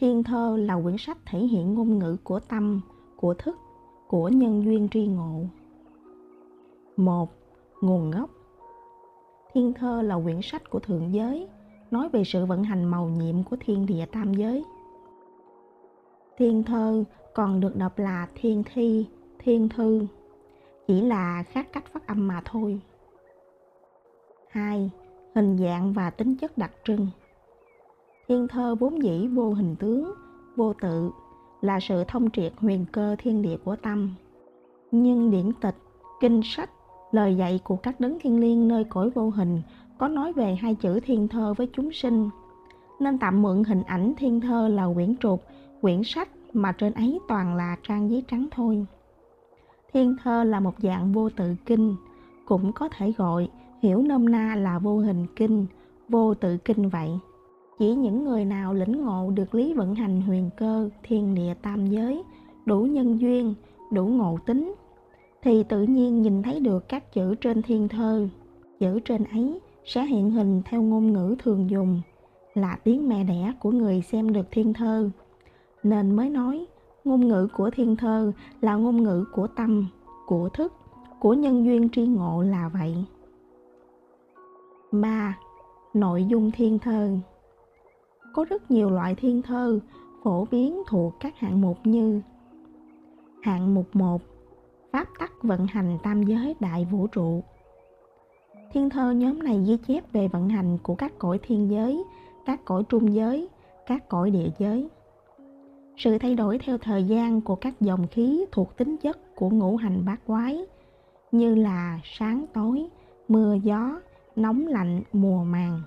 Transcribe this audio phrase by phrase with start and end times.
[0.00, 2.80] Thiên thơ là quyển sách thể hiện ngôn ngữ của tâm,
[3.16, 3.56] của thức,
[4.08, 5.40] của nhân duyên tri ngộ.
[6.96, 7.28] Một,
[7.80, 8.30] Nguồn gốc
[9.52, 11.48] Thiên thơ là quyển sách của thượng giới,
[11.90, 14.64] nói về sự vận hành màu nhiệm của thiên địa tam giới.
[16.36, 17.04] Thiên thơ
[17.34, 19.06] còn được đọc là thiên thi,
[19.38, 20.06] thiên thư,
[20.86, 22.80] chỉ là khác cách phát âm mà thôi.
[24.48, 24.90] 2.
[25.34, 27.06] Hình dạng và tính chất đặc trưng
[28.28, 30.12] Thiên thơ vốn dĩ vô hình tướng,
[30.56, 31.10] vô tự,
[31.60, 34.14] là sự thông triệt huyền cơ thiên địa của tâm.
[34.90, 35.76] Nhưng điển tịch,
[36.20, 36.70] kinh sách,
[37.12, 39.62] lời dạy của các đấng thiên liêng nơi cõi vô hình
[39.98, 42.30] có nói về hai chữ thiên thơ với chúng sinh.
[43.00, 45.44] Nên tạm mượn hình ảnh thiên thơ là quyển trục,
[45.80, 48.86] quyển sách mà trên ấy toàn là trang giấy trắng thôi.
[49.92, 51.96] Thiên thơ là một dạng vô tự kinh,
[52.46, 53.48] cũng có thể gọi
[53.82, 55.66] hiểu nôm na là vô hình kinh,
[56.08, 57.10] vô tự kinh vậy.
[57.78, 61.86] Chỉ những người nào lĩnh ngộ được lý vận hành huyền cơ, thiên địa tam
[61.86, 62.22] giới,
[62.66, 63.54] đủ nhân duyên,
[63.92, 64.74] đủ ngộ tính,
[65.42, 68.28] thì tự nhiên nhìn thấy được các chữ trên thiên thơ.
[68.80, 72.00] Chữ trên ấy sẽ hiện hình theo ngôn ngữ thường dùng,
[72.54, 75.10] là tiếng mẹ đẻ của người xem được thiên thơ.
[75.82, 76.66] Nên mới nói,
[77.04, 79.86] ngôn ngữ của thiên thơ là ngôn ngữ của tâm,
[80.26, 80.72] của thức,
[81.20, 83.04] của nhân duyên tri ngộ là vậy.
[84.92, 85.38] 3.
[85.94, 87.18] Nội dung thiên thơ
[88.32, 89.80] có rất nhiều loại thiên thơ
[90.24, 92.20] phổ biến thuộc các hạng mục như
[93.42, 94.22] Hạng mục 1
[94.92, 97.42] Pháp tắc vận hành tam giới đại vũ trụ
[98.72, 102.04] Thiên thơ nhóm này ghi chép về vận hành của các cõi thiên giới,
[102.46, 103.48] các cõi trung giới,
[103.86, 104.88] các cõi địa giới.
[105.96, 109.76] Sự thay đổi theo thời gian của các dòng khí thuộc tính chất của ngũ
[109.76, 110.66] hành bát quái
[111.32, 112.88] như là sáng tối,
[113.28, 114.00] mưa gió,
[114.36, 115.82] nóng lạnh mùa màng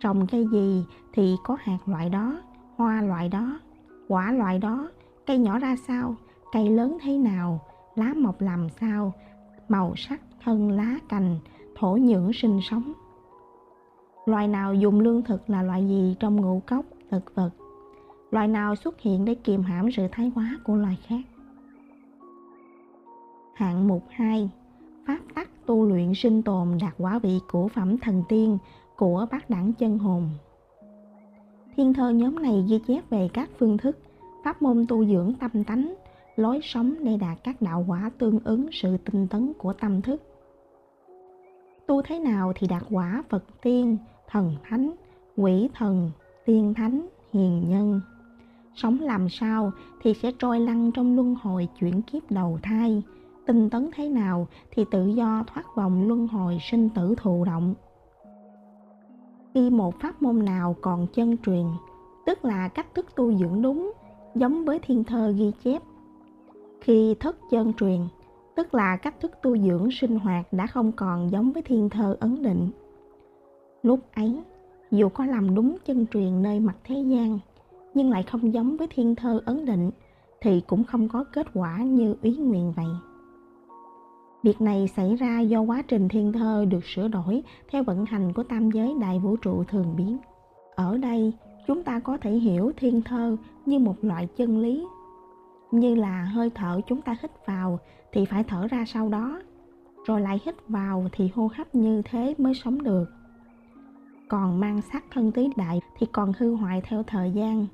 [0.00, 2.40] trồng cây gì thì có hạt loại đó,
[2.76, 3.60] hoa loại đó,
[4.08, 4.88] quả loại đó,
[5.26, 6.14] cây nhỏ ra sao,
[6.52, 7.60] cây lớn thế nào,
[7.94, 9.12] lá mọc làm sao,
[9.68, 11.38] màu sắc, thân, lá, cành,
[11.76, 12.92] thổ nhưỡng sinh sống.
[14.26, 17.50] Loài nào dùng lương thực là loại gì trong ngũ cốc, thực vật?
[18.30, 21.20] Loài nào xuất hiện để kiềm hãm sự thái hóa của loài khác?
[23.54, 24.50] Hạng mục 2
[25.06, 28.58] pháp tắc tu luyện sinh tồn đạt quả vị của phẩm thần tiên
[28.98, 30.30] của bát đẳng chân hồn.
[31.76, 33.98] Thiên thơ nhóm này ghi chép về các phương thức,
[34.44, 35.94] pháp môn tu dưỡng tâm tánh,
[36.36, 40.22] lối sống để đạt các đạo quả tương ứng sự tinh tấn của tâm thức.
[41.86, 43.96] Tu thế nào thì đạt quả Phật tiên,
[44.28, 44.90] thần thánh,
[45.36, 46.10] quỷ thần,
[46.46, 48.00] tiên thánh, hiền nhân.
[48.74, 49.72] Sống làm sao
[50.02, 53.02] thì sẽ trôi lăn trong luân hồi chuyển kiếp đầu thai,
[53.46, 57.74] tinh tấn thế nào thì tự do thoát vòng luân hồi sinh tử thụ động
[59.54, 61.64] khi một pháp môn nào còn chân truyền,
[62.26, 63.92] tức là cách thức tu dưỡng đúng,
[64.34, 65.82] giống với thiên thơ ghi chép.
[66.80, 68.00] Khi thất chân truyền,
[68.54, 72.16] tức là cách thức tu dưỡng sinh hoạt đã không còn giống với thiên thơ
[72.20, 72.70] ấn định.
[73.82, 74.40] Lúc ấy,
[74.90, 77.38] dù có làm đúng chân truyền nơi mặt thế gian,
[77.94, 79.90] nhưng lại không giống với thiên thơ ấn định,
[80.40, 82.86] thì cũng không có kết quả như ý nguyện vậy.
[84.42, 88.32] Việc này xảy ra do quá trình thiên thơ được sửa đổi theo vận hành
[88.32, 90.18] của tam giới đại vũ trụ thường biến.
[90.74, 91.32] Ở đây,
[91.66, 94.86] chúng ta có thể hiểu thiên thơ như một loại chân lý.
[95.70, 97.78] Như là hơi thở chúng ta hít vào
[98.12, 99.40] thì phải thở ra sau đó,
[100.06, 103.04] rồi lại hít vào thì hô hấp như thế mới sống được.
[104.28, 107.66] Còn mang sắc thân tứ đại thì còn hư hoại theo thời gian,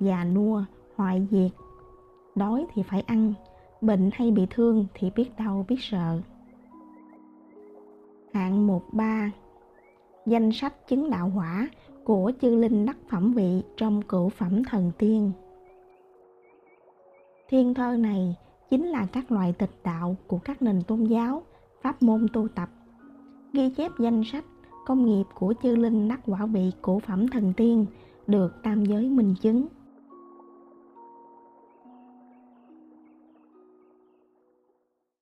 [0.00, 0.64] già nua,
[0.96, 1.50] hoại diệt.
[2.34, 3.34] Đói thì phải ăn,
[3.82, 6.20] bệnh hay bị thương thì biết đau biết sợ.
[8.32, 9.30] Hạng 13
[10.26, 11.68] Danh sách chứng đạo hỏa
[12.04, 15.32] của chư linh đắc phẩm vị trong cửu phẩm thần tiên.
[17.48, 18.36] Thiên thơ này
[18.70, 21.42] chính là các loại tịch đạo của các nền tôn giáo,
[21.82, 22.68] pháp môn tu tập,
[23.52, 24.44] ghi chép danh sách
[24.86, 27.86] công nghiệp của chư linh đắc quả vị cổ phẩm thần tiên
[28.26, 29.66] được tam giới minh chứng.